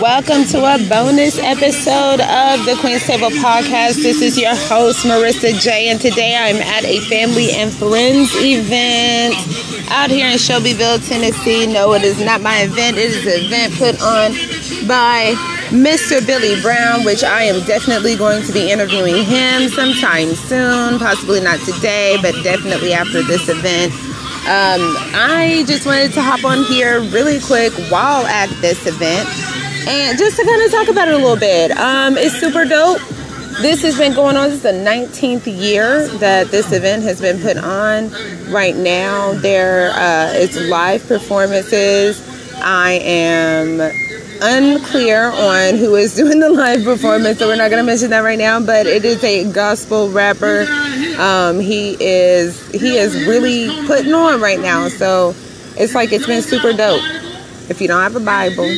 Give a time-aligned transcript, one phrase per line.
[0.00, 4.02] welcome to a bonus episode of the Queen's Table Podcast.
[4.02, 9.34] This is your host, Marissa J, and today I'm at a family and friends event
[9.90, 11.66] out here in Shelbyville, Tennessee.
[11.66, 14.32] No, it is not my event, it is an event put on
[14.86, 15.32] by
[15.70, 16.24] Mr.
[16.26, 21.60] Billy Brown, which I am definitely going to be interviewing him sometime soon, possibly not
[21.60, 23.92] today, but definitely after this event.
[24.46, 29.26] Um, I just wanted to hop on here really quick while at this event
[29.86, 31.70] and just to kind of talk about it a little bit.
[31.72, 33.00] Um, it's super dope.
[33.62, 34.50] This has been going on.
[34.50, 38.10] This is the 19th year that this event has been put on.
[38.52, 42.22] Right now, there uh, it's live performances.
[42.56, 43.80] I am
[44.42, 48.20] unclear on who is doing the live performance, so we're not going to mention that
[48.20, 48.60] right now.
[48.60, 50.66] But it is a gospel rapper.
[51.18, 55.34] Um, he is he is really putting on right now, so
[55.76, 57.00] it's like it's been super dope.
[57.70, 58.68] If you don't have a Bible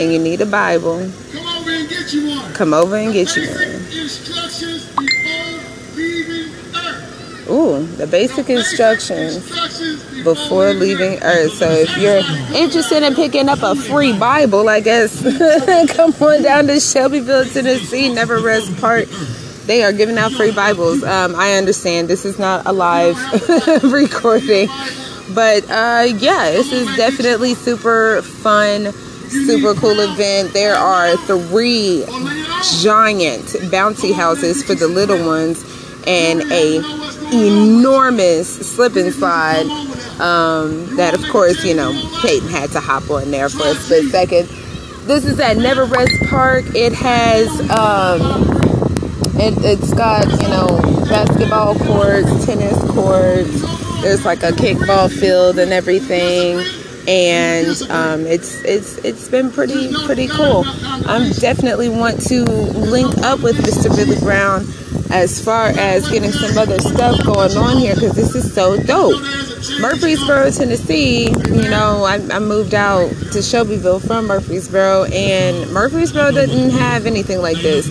[0.00, 2.52] and you need a Bible, come over and get you one.
[2.54, 3.80] Come over and get you one.
[7.50, 9.48] Ooh, the basic instructions
[10.22, 11.52] before leaving Earth.
[11.54, 12.22] So if you're
[12.56, 15.20] interested in picking up a free Bible, I guess
[15.94, 19.08] come on down to Shelbyville, Tennessee, Never Rest Park.
[19.66, 21.02] They are giving out free Bibles.
[21.02, 23.16] Um, I understand this is not a live
[23.84, 24.68] recording,
[25.34, 28.92] but uh, yeah, this is definitely super fun,
[29.30, 30.52] super cool event.
[30.52, 32.04] There are three
[32.82, 35.64] giant bouncy houses for the little ones
[36.06, 36.76] and a
[37.32, 39.66] enormous slip and slide
[40.20, 41.92] um, that of course you know
[42.22, 44.48] Peyton had to hop on there for a split second.
[45.06, 46.64] This is at Never Rest Park.
[46.74, 48.20] It has um,
[49.40, 54.02] it, it's got you know basketball courts tennis courts.
[54.02, 56.58] There's like a kickball field and everything
[57.08, 60.64] and um, it's it's it's been pretty pretty cool.
[60.66, 63.94] I definitely want to link up with Mr.
[63.94, 64.66] Billy Brown
[65.10, 69.20] as far as getting some other stuff going on here because this is so dope.
[69.80, 76.70] Murfreesboro, Tennessee, you know, I, I, moved out to Shelbyville from Murfreesboro, and Murfreesboro didn't
[76.70, 77.86] have anything like this.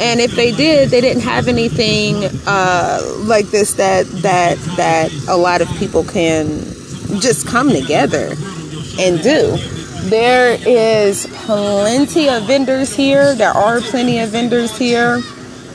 [0.00, 5.36] And if they did, they didn't have anything uh, like this that that that a
[5.36, 6.75] lot of people can
[7.20, 8.34] just come together
[8.98, 9.56] and do.
[10.08, 13.34] There is plenty of vendors here.
[13.34, 15.20] There are plenty of vendors here.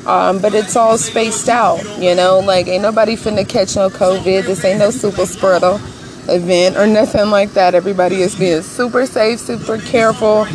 [0.05, 4.45] Um, but it's all spaced out, you know, like ain't nobody finna catch no COVID.
[4.45, 5.79] This ain't no super spreader
[6.27, 7.75] event or nothing like that.
[7.75, 10.45] Everybody is being super safe, super careful.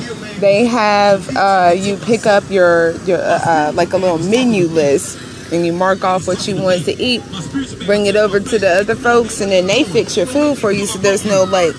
[0.40, 5.16] They have uh, you pick up your your uh, uh, like a little menu list
[5.52, 7.22] and you mark off what you want to eat,
[7.86, 10.86] bring it over to the other folks, and then they fix your food for you.
[10.86, 11.74] So there's no like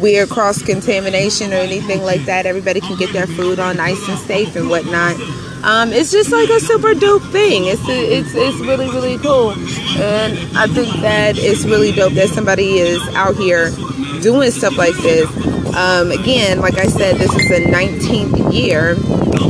[0.00, 2.46] weird cross contamination or anything like that.
[2.46, 5.16] Everybody can get their food on nice and safe and whatnot.
[5.64, 7.66] Um, it's just like a super dope thing.
[7.66, 12.78] It's it's it's really really cool, and I think that it's really dope that somebody
[12.78, 13.70] is out here
[14.20, 15.28] doing stuff like this.
[15.76, 18.94] Um, again, like I said, this is the 19th year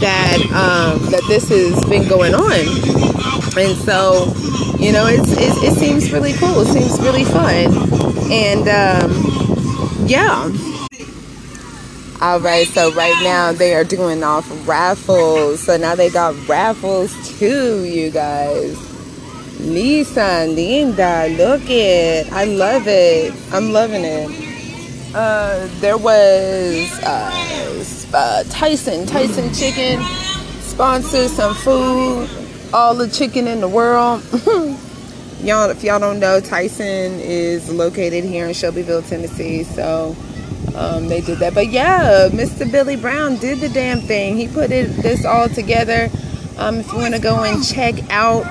[0.00, 2.60] that um, that this has been going on,
[3.56, 4.32] and so
[4.78, 6.60] you know it's, it's it seems really cool.
[6.60, 7.72] It seems really fun,
[8.30, 10.50] and um, yeah.
[12.20, 15.58] All right, so right now they are doing off raffles.
[15.58, 18.78] So now they got raffles too, you guys.
[19.58, 22.32] Lisa, Linda, look it.
[22.32, 23.34] I love it.
[23.52, 24.30] I'm loving it.
[25.14, 30.02] Uh, there was uh, uh, Tyson, Tyson Chicken
[30.60, 32.28] sponsored some food,
[32.72, 34.22] all the chicken in the world.
[35.42, 39.64] y'all, if y'all don't know, Tyson is located here in Shelbyville, Tennessee.
[39.64, 40.16] So
[40.74, 41.54] um, they did that.
[41.54, 42.70] But yeah, Mr.
[42.70, 44.36] Billy Brown did the damn thing.
[44.36, 46.08] He put it this all together.
[46.56, 48.46] Um, if you want to go and check out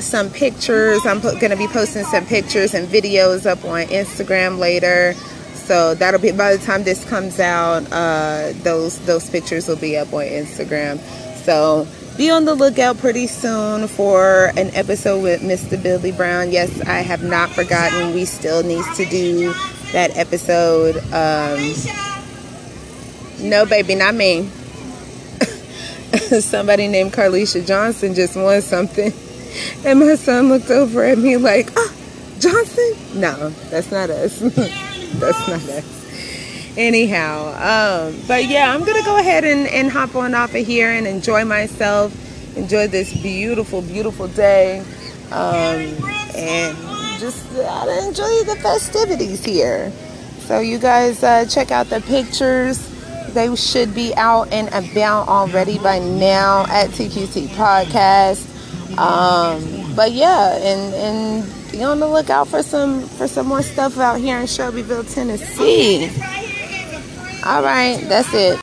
[0.00, 5.14] some pictures, I'm going to be posting some pictures and videos up on Instagram later.
[5.54, 9.98] So that'll be by the time this comes out, uh, those those pictures will be
[9.98, 10.98] up on Instagram.
[11.44, 11.86] So
[12.18, 15.80] be on the lookout pretty soon for an episode with Mr.
[15.80, 16.50] Billy Brown.
[16.50, 18.12] Yes, I have not forgotten.
[18.12, 19.54] We still need to do
[19.92, 20.96] that episode.
[21.14, 21.74] Um,
[23.48, 24.48] no, baby, not me.
[26.40, 29.12] Somebody named Carlisha Johnson just won something.
[29.84, 31.94] And my son looked over at me like, oh,
[32.40, 32.94] Johnson?
[33.14, 34.40] No, that's not us.
[34.40, 35.97] that's not us.
[36.76, 40.90] Anyhow, um, but yeah, I'm to go ahead and, and hop on off of here
[40.90, 42.14] and enjoy myself.
[42.56, 44.80] Enjoy this beautiful, beautiful day.
[45.30, 45.96] Um,
[46.36, 46.76] and
[47.18, 49.90] just uh, enjoy the festivities here.
[50.40, 52.88] So you guys uh, check out the pictures
[53.34, 58.46] they should be out and about already by now at TQT Podcast.
[58.98, 63.98] Um, but yeah, and and be on the lookout for some for some more stuff
[63.98, 66.10] out here in Shelbyville, Tennessee.
[67.42, 68.56] All right, that's it.